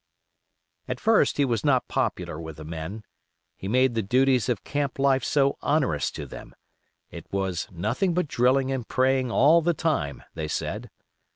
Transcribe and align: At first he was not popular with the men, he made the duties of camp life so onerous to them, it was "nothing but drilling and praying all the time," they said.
At 0.87 0.99
first 0.99 1.37
he 1.37 1.45
was 1.45 1.63
not 1.63 1.87
popular 1.87 2.41
with 2.41 2.57
the 2.57 2.65
men, 2.65 3.03
he 3.55 3.67
made 3.67 3.93
the 3.93 4.01
duties 4.01 4.49
of 4.49 4.63
camp 4.63 4.97
life 4.97 5.23
so 5.23 5.59
onerous 5.61 6.09
to 6.13 6.25
them, 6.25 6.55
it 7.11 7.31
was 7.31 7.67
"nothing 7.71 8.15
but 8.15 8.27
drilling 8.27 8.71
and 8.71 8.87
praying 8.87 9.29
all 9.29 9.61
the 9.61 9.75
time," 9.75 10.23
they 10.33 10.47
said. 10.47 10.89